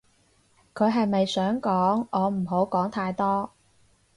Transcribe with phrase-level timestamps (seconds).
[0.73, 3.51] 佢係咪想講我唔好講太多